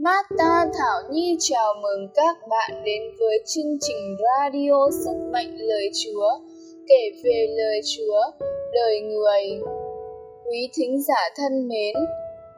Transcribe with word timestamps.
Mata 0.00 0.70
Thảo 0.78 1.02
Nhi 1.10 1.36
chào 1.40 1.74
mừng 1.82 2.08
các 2.14 2.36
bạn 2.48 2.82
đến 2.84 3.02
với 3.20 3.38
chương 3.46 3.78
trình 3.80 4.16
radio 4.18 4.90
Sức 5.04 5.16
mạnh 5.32 5.56
lời 5.56 5.90
Chúa, 6.04 6.30
kể 6.88 7.10
về 7.24 7.46
lời 7.56 7.80
Chúa, 7.96 8.46
đời 8.74 9.00
người. 9.00 9.60
Quý 10.44 10.70
thính 10.74 11.02
giả 11.02 11.30
thân 11.36 11.68
mến, 11.68 11.94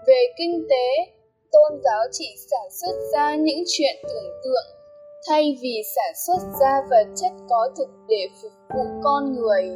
về 0.07 0.25
kinh 0.39 0.67
tế, 0.71 1.13
tôn 1.53 1.81
giáo 1.85 2.01
chỉ 2.13 2.35
sản 2.51 2.71
xuất 2.71 2.97
ra 3.13 3.35
những 3.35 3.63
chuyện 3.67 3.97
tưởng 4.03 4.33
tượng 4.45 4.77
thay 5.29 5.59
vì 5.63 5.83
sản 5.97 6.15
xuất 6.27 6.41
ra 6.61 6.83
vật 6.91 7.07
chất 7.17 7.33
có 7.49 7.69
thực 7.79 7.89
để 8.09 8.29
phục 8.43 8.53
vụ 8.75 8.85
con 9.03 9.35
người. 9.35 9.71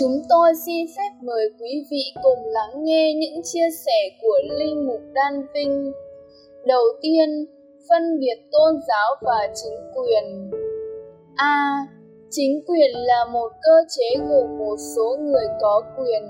Chúng 0.00 0.22
tôi 0.28 0.52
xin 0.66 0.86
phép 0.96 1.10
mời 1.22 1.48
quý 1.60 1.86
vị 1.90 2.04
cùng 2.22 2.46
lắng 2.46 2.84
nghe 2.84 3.12
những 3.14 3.42
chia 3.44 3.68
sẻ 3.86 4.10
của 4.22 4.38
Linh 4.58 4.86
Mục 4.86 5.00
Đan 5.12 5.46
Vinh. 5.54 5.92
Đầu 6.66 6.84
tiên, 7.02 7.28
phân 7.88 8.02
biệt 8.20 8.48
tôn 8.52 8.74
giáo 8.88 9.16
và 9.22 9.48
chính 9.54 9.76
quyền. 9.94 10.50
A. 11.36 11.86
Chính 12.30 12.60
quyền 12.66 12.90
là 12.94 13.24
một 13.32 13.52
cơ 13.62 13.84
chế 13.96 14.24
gồm 14.28 14.58
một 14.58 14.76
số 14.96 15.16
người 15.20 15.46
có 15.60 15.82
quyền 15.98 16.22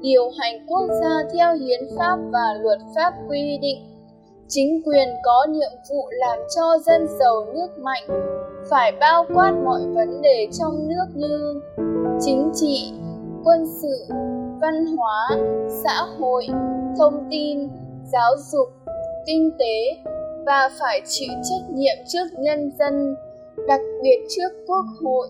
điều 0.00 0.30
hành 0.38 0.66
quốc 0.66 0.86
gia 1.00 1.28
theo 1.34 1.54
hiến 1.54 1.80
pháp 1.98 2.16
và 2.32 2.54
luật 2.60 2.78
pháp 2.94 3.12
quy 3.28 3.58
định. 3.62 3.78
Chính 4.48 4.82
quyền 4.84 5.08
có 5.24 5.46
nhiệm 5.48 5.72
vụ 5.90 6.08
làm 6.10 6.38
cho 6.56 6.78
dân 6.86 7.06
giàu 7.18 7.46
nước 7.54 7.78
mạnh, 7.78 8.06
phải 8.70 8.92
bao 9.00 9.26
quát 9.34 9.52
mọi 9.64 9.80
vấn 9.94 10.22
đề 10.22 10.48
trong 10.58 10.88
nước 10.88 11.06
như 11.14 11.60
chính 12.20 12.50
trị, 12.54 12.92
quân 13.44 13.66
sự, 13.82 14.14
văn 14.60 14.86
hóa, 14.96 15.28
xã 15.84 16.02
hội, 16.18 16.46
thông 16.98 17.26
tin, 17.30 17.68
giáo 18.12 18.30
dục, 18.52 18.68
kinh 19.26 19.50
tế 19.58 20.10
và 20.46 20.70
phải 20.80 21.02
chịu 21.06 21.32
trách 21.32 21.70
nhiệm 21.74 21.96
trước 22.08 22.26
nhân 22.38 22.72
dân, 22.78 23.16
đặc 23.68 23.80
biệt 24.02 24.26
trước 24.28 24.48
quốc 24.66 24.84
hội 25.02 25.28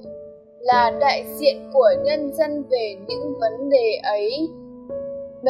là 0.60 0.90
đại 1.00 1.24
diện 1.36 1.70
của 1.72 1.90
nhân 2.04 2.32
dân 2.34 2.62
về 2.70 2.96
những 3.06 3.38
vấn 3.40 3.70
đề 3.70 4.00
ấy. 4.02 4.48
B. 5.42 5.48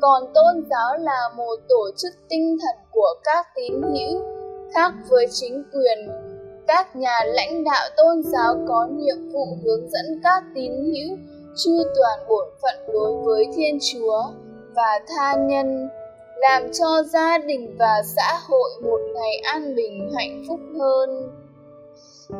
Còn 0.00 0.22
tôn 0.34 0.64
giáo 0.70 0.96
là 0.98 1.30
một 1.36 1.56
tổ 1.68 1.90
chức 1.96 2.12
tinh 2.28 2.58
thần 2.62 2.76
của 2.90 3.14
các 3.24 3.46
tín 3.54 3.82
hữu, 3.82 4.22
khác 4.74 4.92
với 5.08 5.26
chính 5.30 5.62
quyền. 5.72 6.08
Các 6.66 6.96
nhà 6.96 7.20
lãnh 7.26 7.64
đạo 7.64 7.88
tôn 7.96 8.22
giáo 8.22 8.54
có 8.68 8.88
nhiệm 8.92 9.28
vụ 9.32 9.46
hướng 9.64 9.88
dẫn 9.90 10.20
các 10.22 10.44
tín 10.54 10.72
hữu 10.72 11.16
chu 11.56 11.70
toàn 11.96 12.18
bổn 12.28 12.48
phận 12.62 12.92
đối 12.92 13.12
với 13.22 13.46
Thiên 13.56 13.78
Chúa 13.80 14.22
và 14.74 15.00
tha 15.08 15.36
nhân, 15.36 15.88
làm 16.36 16.62
cho 16.72 17.02
gia 17.02 17.38
đình 17.38 17.76
và 17.78 18.02
xã 18.16 18.38
hội 18.48 18.70
một 18.82 19.00
ngày 19.14 19.42
an 19.44 19.74
bình 19.74 20.12
hạnh 20.16 20.44
phúc 20.48 20.60
hơn. 20.78 21.32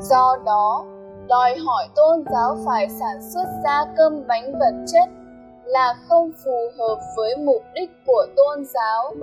Do 0.00 0.36
đó, 0.46 0.86
đòi 1.28 1.56
hỏi 1.56 1.88
tôn 1.94 2.24
giáo 2.32 2.56
phải 2.66 2.88
sản 2.88 3.22
xuất 3.34 3.46
ra 3.64 3.84
cơm 3.96 4.26
bánh 4.26 4.52
vật 4.52 4.74
chất 4.92 5.08
là 5.64 5.94
không 6.08 6.32
phù 6.44 6.70
hợp 6.78 6.98
với 7.16 7.36
mục 7.36 7.62
đích 7.74 7.90
của 8.06 8.26
tôn 8.36 8.64
giáo 8.64 9.14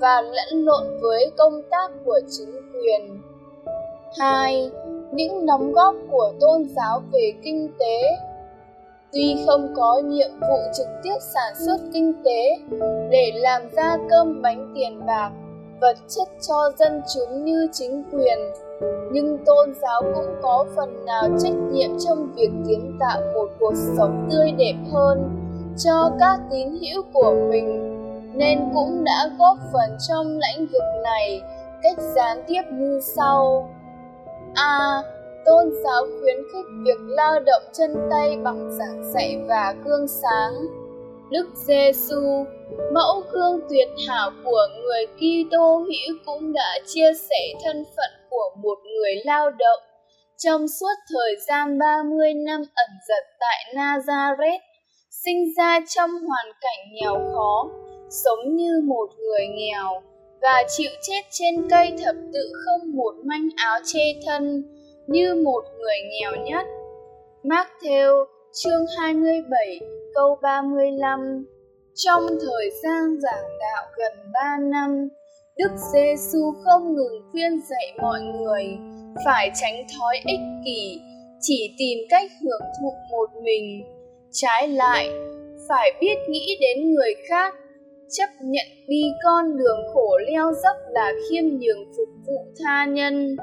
và 0.00 0.20
lẫn 0.20 0.64
lộn 0.64 1.00
với 1.00 1.30
công 1.38 1.62
tác 1.70 1.90
của 2.04 2.20
chính 2.30 2.52
quyền. 2.72 3.20
2. 4.18 4.70
Những 5.12 5.46
đóng 5.46 5.72
góp 5.72 5.94
của 6.10 6.32
tôn 6.40 6.64
giáo 6.76 7.02
về 7.12 7.32
kinh 7.42 7.68
tế 7.78 8.02
Tuy 9.12 9.36
không 9.46 9.74
có 9.76 10.02
nhiệm 10.04 10.30
vụ 10.40 10.58
trực 10.76 10.86
tiếp 11.02 11.16
sản 11.20 11.54
xuất 11.66 11.78
kinh 11.92 12.12
tế 12.24 12.56
để 13.10 13.32
làm 13.34 13.62
ra 13.72 13.96
cơm 14.10 14.42
bánh 14.42 14.72
tiền 14.74 15.06
bạc, 15.06 15.30
vật 15.80 15.96
chất 16.08 16.28
cho 16.48 16.72
dân 16.78 17.02
chúng 17.14 17.44
như 17.44 17.68
chính 17.72 18.04
quyền, 18.12 18.38
nhưng 19.12 19.38
tôn 19.46 19.74
giáo 19.82 20.02
cũng 20.14 20.34
có 20.42 20.64
phần 20.76 21.04
nào 21.04 21.28
trách 21.42 21.54
nhiệm 21.72 21.90
trong 22.06 22.32
việc 22.34 22.50
kiến 22.68 22.96
tạo 23.00 23.20
một 23.34 23.48
cuộc 23.60 23.74
sống 23.96 24.28
tươi 24.30 24.52
đẹp 24.52 24.74
hơn 24.92 25.30
cho 25.78 26.10
các 26.18 26.40
tín 26.50 26.68
hữu 26.68 27.02
của 27.12 27.34
mình 27.50 27.88
nên 28.34 28.58
cũng 28.74 29.04
đã 29.04 29.30
góp 29.38 29.58
phần 29.72 29.96
trong 30.08 30.26
lĩnh 30.26 30.66
vực 30.66 31.02
này 31.04 31.40
cách 31.82 31.98
gián 32.14 32.42
tiếp 32.46 32.62
như 32.72 33.00
sau. 33.16 33.68
A. 34.54 34.64
à, 34.64 35.02
tôn 35.44 35.72
giáo 35.84 36.02
khuyến 36.20 36.36
khích 36.52 36.66
việc 36.84 36.98
lao 37.00 37.40
động 37.40 37.62
chân 37.72 37.90
tay 38.10 38.36
bằng 38.44 38.70
giảng 38.78 39.12
dạy 39.14 39.36
và 39.48 39.74
gương 39.84 40.08
sáng. 40.08 40.52
Đức 41.30 41.46
giêsu 41.66 42.44
mẫu 42.92 43.22
gương 43.32 43.60
tuyệt 43.70 43.88
hảo 44.08 44.30
của 44.44 44.66
người 44.82 45.06
kitô 45.06 45.78
hữu 45.78 46.18
cũng 46.26 46.52
đã 46.52 46.78
chia 46.86 47.12
sẻ 47.30 47.54
thân 47.64 47.84
phận 47.96 48.10
của 48.30 48.50
một 48.62 48.78
người 48.84 49.14
lao 49.24 49.50
động. 49.50 49.80
Trong 50.38 50.68
suốt 50.68 50.94
thời 51.08 51.36
gian 51.48 51.78
30 51.78 52.34
năm 52.34 52.60
ẩn 52.74 52.90
dật 53.08 53.24
tại 53.40 53.74
Nazareth 53.74 54.58
sinh 55.24 55.54
ra 55.56 55.80
trong 55.88 56.10
hoàn 56.10 56.46
cảnh 56.60 56.78
nghèo 56.92 57.14
khó, 57.34 57.70
sống 58.10 58.56
như 58.56 58.80
một 58.84 59.08
người 59.18 59.46
nghèo 59.46 60.02
và 60.42 60.64
chịu 60.68 60.90
chết 61.02 61.22
trên 61.30 61.68
cây 61.70 61.92
thập 62.04 62.16
tự 62.32 62.52
không 62.64 62.96
một 62.96 63.14
manh 63.24 63.48
áo 63.56 63.78
che 63.84 64.04
thân 64.26 64.62
như 65.06 65.34
một 65.44 65.64
người 65.78 65.96
nghèo 66.10 66.44
nhất. 66.44 66.66
Matthew 67.42 68.24
chương 68.52 68.86
27 68.98 69.80
câu 70.14 70.38
35 70.42 71.46
Trong 71.94 72.22
thời 72.26 72.70
gian 72.82 73.20
giảng 73.20 73.58
đạo 73.60 73.84
gần 73.96 74.12
3 74.32 74.56
năm, 74.60 75.08
Đức 75.56 75.70
Giêsu 75.92 76.52
không 76.64 76.94
ngừng 76.94 77.30
khuyên 77.32 77.60
dạy 77.70 77.92
mọi 78.02 78.20
người 78.20 78.64
phải 79.24 79.50
tránh 79.60 79.84
thói 79.98 80.16
ích 80.26 80.40
kỷ, 80.64 81.00
chỉ 81.40 81.74
tìm 81.78 81.98
cách 82.10 82.30
hưởng 82.42 82.68
thụ 82.80 82.92
một 83.10 83.42
mình. 83.42 83.84
Trái 84.32 84.68
lại 84.68 85.10
phải 85.68 85.92
biết 86.00 86.16
nghĩ 86.28 86.58
đến 86.60 86.94
người 86.94 87.14
khác 87.28 87.54
chấp 88.18 88.28
nhận 88.40 88.66
đi 88.88 89.02
con 89.24 89.56
đường 89.56 89.78
khổ 89.94 90.18
leo 90.30 90.52
dốc 90.52 90.76
là 90.90 91.12
khiêm 91.30 91.44
nhường 91.44 91.84
phục 91.96 92.08
vụ 92.26 92.46
tha 92.64 92.84
nhân 92.84 93.36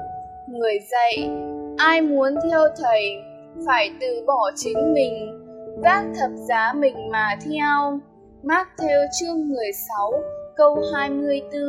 người 0.50 0.78
dạy, 0.90 1.30
ai 1.78 2.00
muốn 2.00 2.34
theo 2.50 2.60
thầy 2.82 3.22
phải 3.66 3.90
từ 4.00 4.24
bỏ 4.26 4.50
chính 4.56 4.94
mình, 4.94 5.44
vác 5.82 6.04
thập 6.18 6.30
giá 6.48 6.72
mình 6.76 7.10
mà 7.10 7.36
theo. 7.44 8.00
Mát 8.42 8.68
theo 8.82 9.00
chương 9.20 9.48
16 9.48 10.12
câu 10.56 10.76
24 10.94 11.60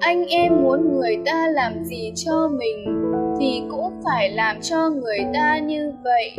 Anh 0.00 0.26
em 0.26 0.62
muốn 0.62 0.96
người 0.96 1.16
ta 1.26 1.48
làm 1.48 1.84
gì 1.84 2.12
cho 2.16 2.48
mình 2.48 3.02
thì 3.40 3.62
cũng 3.70 4.00
phải 4.04 4.30
làm 4.30 4.60
cho 4.60 4.90
người 4.90 5.18
ta 5.34 5.58
như 5.58 5.92
vậy. 6.02 6.36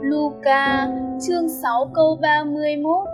Luca, 0.00 0.88
chương 1.28 1.48
6 1.62 1.90
câu 1.94 2.18
31 2.22 3.08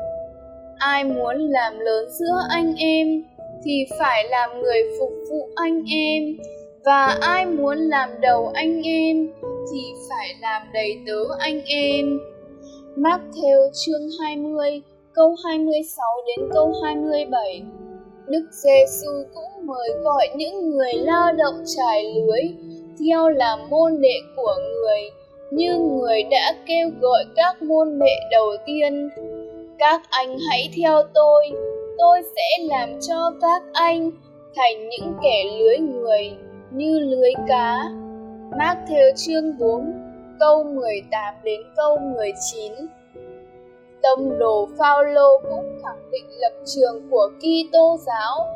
Ai 0.78 1.04
muốn 1.04 1.36
làm 1.36 1.78
lớn 1.78 2.08
giữa 2.10 2.38
anh 2.50 2.74
em 2.74 3.22
thì 3.64 3.86
phải 3.98 4.24
làm 4.30 4.62
người 4.62 4.82
phục 4.98 5.12
vụ 5.30 5.48
anh 5.56 5.82
em 5.90 6.22
và 6.88 7.18
ai 7.20 7.46
muốn 7.46 7.78
làm 7.78 8.20
đầu 8.20 8.50
anh 8.54 8.82
em, 8.82 9.28
thì 9.72 9.78
phải 10.08 10.34
làm 10.40 10.62
đầy 10.72 11.00
tớ 11.06 11.34
anh 11.38 11.60
em. 11.64 12.18
Matthew 12.96 13.70
chương 13.72 14.08
20 14.20 14.82
câu 15.14 15.34
26 15.44 16.04
đến 16.26 16.48
câu 16.54 16.72
27 16.84 17.62
Đức 18.26 18.42
Giêsu 18.50 19.10
cũng 19.34 19.66
mời 19.66 19.88
gọi 20.04 20.28
những 20.36 20.70
người 20.70 20.92
lao 20.92 21.32
động 21.32 21.64
trải 21.76 22.04
lưới 22.04 22.42
theo 23.00 23.28
làm 23.28 23.58
môn 23.70 24.00
đệ 24.00 24.20
của 24.36 24.54
người, 24.74 25.10
như 25.50 25.78
người 25.78 26.22
đã 26.22 26.54
kêu 26.66 26.90
gọi 27.00 27.24
các 27.36 27.62
môn 27.62 27.98
đệ 27.98 28.16
đầu 28.30 28.50
tiên. 28.66 29.08
Các 29.78 30.02
anh 30.10 30.38
hãy 30.50 30.70
theo 30.76 31.02
tôi 31.14 31.50
tôi 31.98 32.22
sẽ 32.36 32.64
làm 32.64 32.88
cho 33.08 33.32
các 33.40 33.62
anh 33.72 34.10
thành 34.56 34.88
những 34.88 35.14
kẻ 35.22 35.44
lưới 35.58 35.78
người 35.78 36.47
như 36.70 36.98
lưới 36.98 37.32
cá. 37.48 37.76
Mark 38.58 38.78
theo 38.88 39.10
chương 39.16 39.58
4 39.58 39.92
câu 40.40 40.64
18 40.64 41.34
đến 41.44 41.60
câu 41.76 41.98
19 41.98 42.72
Tông 44.02 44.38
đồ 44.38 44.68
Phaolô 44.78 45.40
cũng 45.50 45.78
khẳng 45.82 46.10
định 46.12 46.26
lập 46.30 46.52
trường 46.64 47.10
của 47.10 47.30
Kitô 47.38 47.96
giáo 48.06 48.46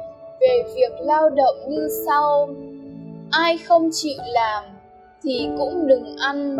về 0.40 0.62
việc 0.74 0.92
lao 1.00 1.30
động 1.30 1.56
như 1.68 1.88
sau: 2.06 2.48
Ai 3.30 3.58
không 3.58 3.88
chịu 3.92 4.18
làm 4.26 4.64
thì 5.22 5.48
cũng 5.58 5.86
đừng 5.86 6.16
ăn. 6.16 6.56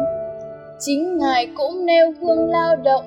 Chính 0.78 1.19
ngài 1.19 1.49
cũng 1.56 1.87
nêu 1.87 2.12
gương 2.20 2.50
lao 2.50 2.76
động, 2.76 3.04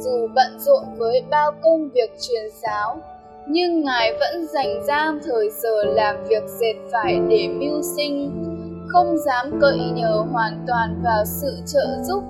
dù 0.00 0.28
bận 0.34 0.58
rộn 0.58 0.84
với 0.96 1.22
bao 1.30 1.52
công 1.62 1.88
việc 1.88 2.10
truyền 2.20 2.50
giáo 2.62 3.00
nhưng 3.48 3.82
ngài 3.82 4.12
vẫn 4.20 4.46
dành 4.46 4.82
ra 4.86 5.12
thời 5.24 5.50
giờ 5.50 5.84
làm 5.84 6.24
việc 6.28 6.42
dệt 6.60 6.74
vải 6.92 7.20
để 7.28 7.48
mưu 7.48 7.82
sinh 7.96 8.44
không 8.88 9.18
dám 9.18 9.58
cậy 9.60 9.78
nhờ 9.94 10.24
hoàn 10.32 10.64
toàn 10.66 11.02
vào 11.04 11.24
sự 11.24 11.56
trợ 11.66 11.86
giúp 12.02 12.22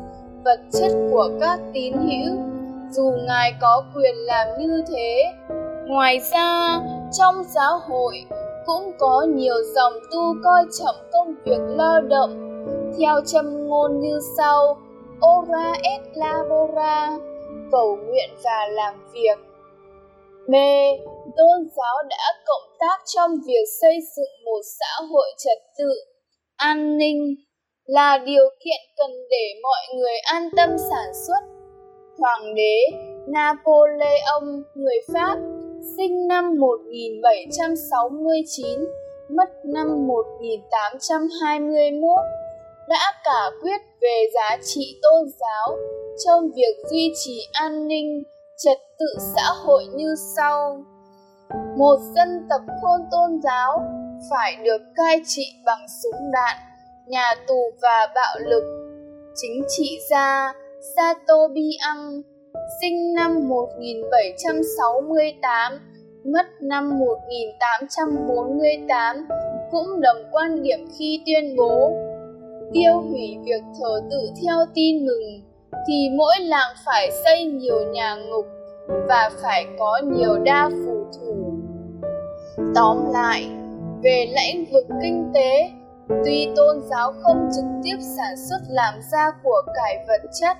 vật 0.44 0.60
chất 0.72 0.92
của 1.10 1.28
các 1.40 1.60
tín 1.72 1.92
hữu. 1.92 2.36
Dù 2.90 3.12
ngài 3.26 3.54
có 3.60 3.84
quyền 3.94 4.14
làm 4.16 4.46
như 4.58 4.82
thế 4.88 5.24
Ngoài 5.88 6.20
ra, 6.32 6.80
trong 7.18 7.44
giáo 7.44 7.78
hội 7.78 8.24
cũng 8.66 8.92
có 8.98 9.26
nhiều 9.34 9.54
dòng 9.74 9.92
tu 10.12 10.34
coi 10.44 10.64
trọng 10.78 10.96
công 11.12 11.34
việc 11.44 11.60
lao 11.68 12.00
động. 12.00 12.30
Theo 12.98 13.20
châm 13.26 13.68
ngôn 13.68 14.00
như 14.00 14.20
sau 14.36 14.76
ora 15.38 15.72
et 15.82 16.00
labora 16.14 17.18
cầu 17.72 17.96
nguyện 17.96 18.30
và 18.44 18.66
làm 18.70 18.94
việc 19.12 19.47
b 20.48 20.54
tôn 21.36 21.68
giáo 21.76 21.96
đã 22.08 22.32
cộng 22.46 22.76
tác 22.80 22.98
trong 23.14 23.30
việc 23.46 23.64
xây 23.80 23.98
dựng 24.16 24.44
một 24.44 24.60
xã 24.78 25.04
hội 25.10 25.26
trật 25.38 25.58
tự 25.78 25.90
an 26.56 26.98
ninh 26.98 27.34
là 27.86 28.18
điều 28.18 28.48
kiện 28.64 28.80
cần 28.96 29.10
để 29.30 29.60
mọi 29.62 29.96
người 29.96 30.18
an 30.24 30.48
tâm 30.56 30.70
sản 30.90 31.14
xuất. 31.26 31.40
Hoàng 32.18 32.54
đế 32.54 32.80
napoleon 33.28 34.62
người 34.74 35.00
pháp 35.12 35.36
sinh 35.96 36.28
năm 36.28 36.54
1769, 36.60 38.66
mất 39.28 39.50
năm 39.64 40.06
1821, 40.06 42.20
đã 42.88 43.12
cả 43.24 43.50
quyết 43.62 43.80
về 44.00 44.24
giá 44.34 44.56
trị 44.64 44.98
tôn 45.02 45.28
giáo 45.40 45.76
trong 46.26 46.50
việc 46.56 46.76
duy 46.90 47.12
trì 47.24 47.38
an 47.52 47.88
ninh, 47.88 48.22
trật 48.64 48.78
tự 48.98 49.06
xã 49.36 49.50
hội 49.64 49.84
như 49.94 50.14
sau. 50.36 50.84
Một 51.76 51.98
dân 52.14 52.46
tộc 52.50 52.60
khôn 52.82 53.00
tôn 53.10 53.40
giáo 53.42 53.82
phải 54.30 54.56
được 54.64 54.82
cai 54.96 55.20
trị 55.26 55.44
bằng 55.66 55.86
súng 56.02 56.30
đạn, 56.32 56.56
nhà 57.06 57.34
tù 57.48 57.62
và 57.82 58.12
bạo 58.14 58.38
lực. 58.38 58.64
Chính 59.34 59.62
trị 59.68 59.98
gia 60.10 60.52
Sato 60.96 61.48
Biang 61.54 62.22
sinh 62.80 63.14
năm 63.14 63.48
1768, 63.48 65.72
mất 66.24 66.46
năm 66.60 66.98
1848, 66.98 69.26
cũng 69.70 70.00
đồng 70.00 70.22
quan 70.32 70.62
điểm 70.62 70.78
khi 70.98 71.22
tuyên 71.26 71.56
bố 71.56 71.92
tiêu 72.72 73.00
hủy 73.10 73.36
việc 73.44 73.62
thờ 73.80 74.00
tự 74.10 74.30
theo 74.42 74.56
tin 74.74 75.06
mừng 75.06 75.47
thì 75.86 76.08
mỗi 76.16 76.34
làng 76.40 76.74
phải 76.84 77.10
xây 77.24 77.44
nhiều 77.44 77.80
nhà 77.92 78.14
ngục 78.14 78.46
và 79.08 79.30
phải 79.42 79.66
có 79.78 80.00
nhiều 80.04 80.38
đa 80.38 80.70
phù 80.70 81.06
thủ. 81.18 81.52
Tóm 82.74 83.12
lại, 83.12 83.50
về 84.02 84.26
lĩnh 84.36 84.72
vực 84.72 84.86
kinh 85.02 85.30
tế, 85.34 85.70
tuy 86.24 86.48
tôn 86.56 86.80
giáo 86.90 87.12
không 87.22 87.48
trực 87.56 87.64
tiếp 87.84 87.96
sản 88.16 88.36
xuất 88.48 88.58
làm 88.68 88.94
ra 89.12 89.30
của 89.42 89.62
cải 89.74 90.04
vật 90.08 90.30
chất 90.40 90.56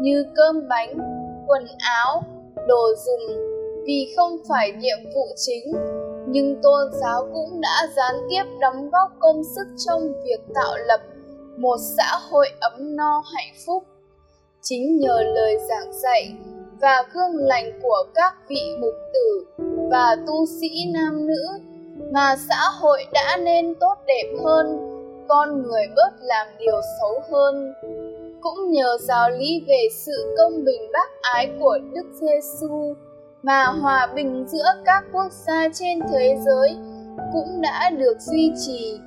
như 0.00 0.24
cơm 0.36 0.68
bánh, 0.68 0.98
quần 1.46 1.66
áo, 1.78 2.22
đồ 2.68 2.88
dùng 3.06 3.38
vì 3.86 4.14
không 4.16 4.36
phải 4.48 4.72
nhiệm 4.72 4.98
vụ 5.14 5.26
chính, 5.36 5.72
nhưng 6.28 6.62
tôn 6.62 6.92
giáo 6.92 7.28
cũng 7.34 7.60
đã 7.60 7.88
gián 7.96 8.14
tiếp 8.30 8.42
đóng 8.60 8.90
góp 8.90 9.10
công 9.18 9.42
sức 9.44 9.66
trong 9.86 10.12
việc 10.24 10.40
tạo 10.54 10.76
lập 10.76 11.00
một 11.58 11.76
xã 11.96 12.18
hội 12.30 12.48
ấm 12.60 12.96
no 12.96 13.22
hạnh 13.34 13.54
phúc. 13.66 13.84
Chính 14.62 14.98
nhờ 14.98 15.22
lời 15.34 15.56
giảng 15.68 15.92
dạy 15.92 16.32
và 16.80 17.04
gương 17.12 17.36
lành 17.36 17.80
của 17.82 18.04
các 18.14 18.34
vị 18.48 18.62
mục 18.80 18.94
tử 19.14 19.46
và 19.90 20.16
tu 20.26 20.46
sĩ 20.60 20.68
nam 20.92 21.26
nữ 21.26 21.46
mà 22.12 22.36
xã 22.48 22.60
hội 22.80 23.06
đã 23.12 23.36
nên 23.36 23.74
tốt 23.74 23.94
đẹp 24.06 24.34
hơn, 24.44 24.78
con 25.28 25.62
người 25.62 25.82
bớt 25.96 26.10
làm 26.20 26.46
điều 26.58 26.80
xấu 27.00 27.20
hơn 27.30 27.74
cũng 28.40 28.70
nhờ 28.70 28.96
giáo 29.00 29.30
lý 29.30 29.64
về 29.68 29.88
sự 30.06 30.34
công 30.38 30.64
bình 30.64 30.82
bác 30.92 31.08
ái 31.22 31.50
của 31.60 31.78
Đức 31.94 32.06
Giêsu 32.20 32.94
mà 33.42 33.64
hòa 33.64 34.08
bình 34.14 34.44
giữa 34.48 34.74
các 34.84 35.04
quốc 35.12 35.32
gia 35.32 35.68
trên 35.74 36.00
thế 36.12 36.36
giới 36.46 36.76
cũng 37.32 37.60
đã 37.60 37.90
được 37.90 38.20
duy 38.20 38.52
trì. 38.66 39.00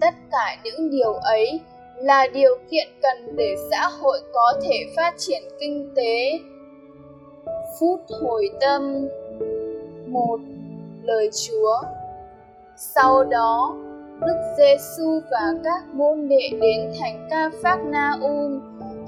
Tất 0.00 0.14
cả 0.30 0.56
những 0.64 0.90
điều 0.90 1.12
ấy 1.12 1.60
là 2.00 2.26
điều 2.34 2.56
kiện 2.70 2.88
cần 3.02 3.36
để 3.36 3.54
xã 3.70 3.88
hội 4.00 4.20
có 4.32 4.52
thể 4.62 4.84
phát 4.96 5.14
triển 5.18 5.42
kinh 5.60 5.92
tế. 5.96 6.40
Phút 7.80 8.00
hồi 8.22 8.50
tâm 8.60 9.08
một 10.06 10.40
Lời 11.02 11.30
Chúa 11.32 11.80
Sau 12.76 13.24
đó, 13.24 13.76
Đức 14.20 14.54
Giêsu 14.58 15.20
và 15.30 15.52
các 15.64 15.94
môn 15.94 16.28
đệ 16.28 16.50
đến 16.60 16.92
thành 17.00 17.28
Ca 17.30 17.50
Phác 17.62 17.78
Na 17.84 18.16
Um. 18.22 18.60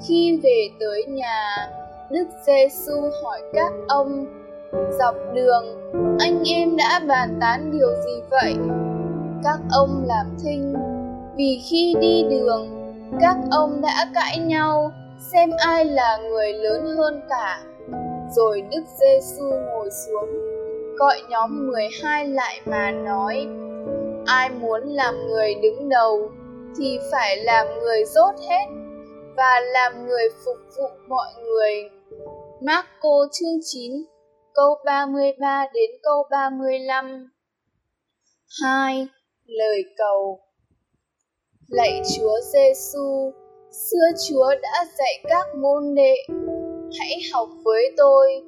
Khi 0.08 0.40
về 0.42 0.68
tới 0.80 1.04
nhà, 1.08 1.68
Đức 2.10 2.24
Giêsu 2.46 3.00
hỏi 3.22 3.42
các 3.52 3.72
ông: 3.88 4.26
Dọc 4.98 5.14
đường, 5.34 5.64
anh 6.18 6.42
em 6.44 6.76
đã 6.76 7.00
bàn 7.08 7.38
tán 7.40 7.70
điều 7.72 7.88
gì 8.06 8.22
vậy? 8.30 8.54
Các 9.44 9.58
ông 9.70 10.04
làm 10.06 10.26
thinh, 10.44 10.74
vì 11.36 11.60
khi 11.70 11.94
đi 12.00 12.22
đường, 12.30 12.81
các 13.20 13.36
ông 13.50 13.80
đã 13.80 14.10
cãi 14.14 14.38
nhau 14.38 14.90
xem 15.32 15.50
ai 15.58 15.84
là 15.84 16.16
người 16.16 16.52
lớn 16.52 16.84
hơn 16.96 17.20
cả. 17.28 17.62
Rồi 18.36 18.62
Đức 18.70 18.82
Giêsu 19.00 19.44
ngồi 19.44 19.90
xuống, 20.06 20.30
gọi 20.98 21.22
nhóm 21.28 21.66
12 21.66 22.28
lại 22.28 22.60
mà 22.66 22.90
nói: 22.90 23.46
ai 24.26 24.50
muốn 24.50 24.82
làm 24.82 25.14
người 25.28 25.54
đứng 25.54 25.88
đầu 25.88 26.30
thì 26.78 26.98
phải 27.12 27.36
làm 27.36 27.66
người 27.80 28.04
dốt 28.04 28.34
hết 28.48 28.66
và 29.36 29.60
làm 29.60 30.06
người 30.06 30.28
phục 30.44 30.56
vụ 30.78 30.88
mọi 31.08 31.32
người. 31.44 31.90
Marco 32.60 33.28
chương 33.32 33.60
9 33.62 33.92
câu 34.54 34.74
33 34.84 35.66
đến 35.74 35.90
câu 36.02 36.22
35 36.30 37.30
2. 38.62 39.08
Lời 39.46 39.84
cầu 39.96 40.40
Lạy 41.72 42.02
Chúa 42.16 42.40
Giêsu, 42.52 43.32
xưa 43.70 44.06
Chúa 44.28 44.54
đã 44.62 44.86
dạy 44.98 45.24
các 45.28 45.54
môn 45.56 45.94
đệ, 45.94 46.14
hãy 46.98 47.18
học 47.32 47.48
với 47.64 47.94
tôi, 47.96 48.42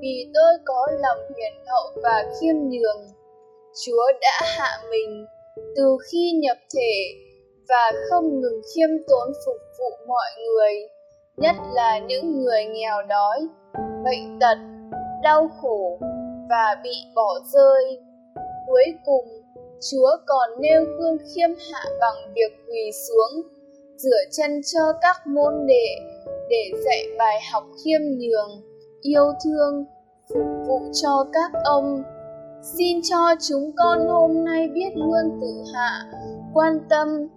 vì 0.00 0.30
tôi 0.34 0.52
có 0.64 0.86
lòng 1.00 1.18
hiền 1.36 1.52
hậu 1.66 2.02
và 2.02 2.24
khiêm 2.40 2.56
nhường 2.56 3.06
Chúa 3.84 4.12
đã 4.20 4.46
hạ 4.58 4.78
mình 4.90 5.26
từ 5.76 5.96
khi 6.10 6.32
nhập 6.42 6.56
thể 6.74 6.92
và 7.68 7.92
không 8.10 8.40
ngừng 8.40 8.60
khiêm 8.74 8.90
tốn 9.08 9.28
phục 9.46 9.56
vụ 9.78 10.06
mọi 10.06 10.30
người, 10.46 10.74
nhất 11.36 11.56
là 11.74 11.98
những 11.98 12.38
người 12.38 12.64
nghèo 12.64 13.02
đói, 13.02 13.38
bệnh 14.04 14.38
tật, 14.40 14.58
đau 15.22 15.48
khổ 15.60 15.98
và 16.50 16.76
bị 16.82 16.94
bỏ 17.14 17.38
rơi. 17.52 17.98
Cuối 18.66 18.84
cùng, 19.04 19.35
Chúa 19.80 20.10
còn 20.26 20.60
nêu 20.60 20.84
gương 20.98 21.18
khiêm 21.18 21.50
hạ 21.70 21.84
bằng 22.00 22.32
việc 22.34 22.64
quỳ 22.68 22.90
xuống, 23.08 23.42
rửa 23.96 24.22
chân 24.30 24.60
cho 24.74 24.92
các 25.02 25.26
môn 25.26 25.66
đệ 25.66 25.96
để 26.50 26.70
dạy 26.84 27.06
bài 27.18 27.40
học 27.52 27.64
khiêm 27.84 28.00
nhường, 28.00 28.62
yêu 29.02 29.32
thương, 29.44 29.84
phục 30.28 30.46
vụ 30.68 30.80
cho 31.02 31.26
các 31.32 31.50
ông. 31.64 32.02
Xin 32.62 33.00
cho 33.02 33.34
chúng 33.48 33.72
con 33.76 34.08
hôm 34.08 34.44
nay 34.44 34.68
biết 34.68 34.90
luôn 34.94 35.40
tự 35.40 35.72
hạ 35.74 36.12
quan 36.54 36.78
tâm 36.90 37.28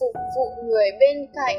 phục 0.00 0.14
vụ 0.36 0.62
người 0.66 0.90
bên 1.00 1.26
cạnh. 1.34 1.56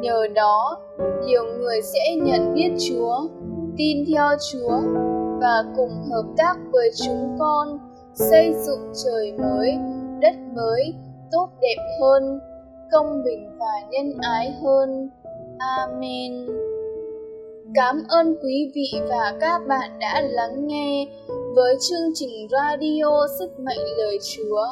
Nhờ 0.00 0.26
đó 0.34 0.80
nhiều 1.26 1.44
người 1.58 1.82
sẽ 1.82 2.16
nhận 2.16 2.54
biết 2.54 2.70
chúa 2.88 3.28
tin 3.76 4.04
theo 4.12 4.28
chúa 4.52 4.80
và 5.40 5.64
cùng 5.76 5.90
hợp 6.10 6.24
tác 6.36 6.54
với 6.72 6.90
chúng 7.06 7.36
con 7.38 7.91
xây 8.14 8.54
dựng 8.66 8.92
trời 9.04 9.32
mới, 9.32 9.72
đất 10.20 10.34
mới, 10.54 10.94
tốt 11.32 11.48
đẹp 11.60 11.98
hơn, 12.00 12.40
công 12.92 13.22
bình 13.24 13.58
và 13.58 13.88
nhân 13.90 14.12
ái 14.20 14.54
hơn 14.62 15.10
amen 15.58 16.46
cảm 17.74 18.02
ơn 18.08 18.36
quý 18.42 18.72
vị 18.74 19.00
và 19.08 19.36
các 19.40 19.58
bạn 19.68 19.98
đã 20.00 20.20
lắng 20.20 20.66
nghe 20.66 21.06
với 21.54 21.76
chương 21.80 22.12
trình 22.14 22.48
radio 22.50 23.26
sức 23.38 23.60
mạnh 23.60 23.78
lời 23.98 24.18
Chúa. 24.36 24.66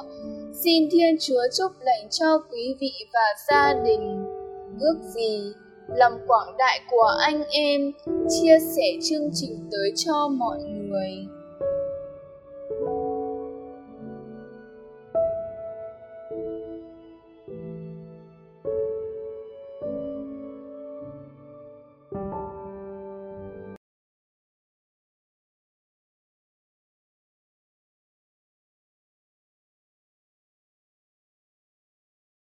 Xin 0.65 0.89
Thiên 0.93 1.17
Chúa 1.21 1.43
chúc 1.59 1.73
lành 1.81 2.09
cho 2.11 2.39
quý 2.53 2.77
vị 2.81 2.93
và 3.13 3.35
gia 3.49 3.75
đình. 3.85 4.25
Ước 4.81 4.97
gì 5.15 5.53
lòng 5.89 6.13
quảng 6.27 6.57
đại 6.59 6.81
của 6.91 7.13
anh 7.21 7.43
em 7.51 7.93
chia 8.29 8.59
sẻ 8.77 8.85
chương 9.11 9.31
trình 9.35 9.69
tới 9.71 9.93
cho 9.97 10.29
mọi 10.29 10.59
người. 10.63 11.11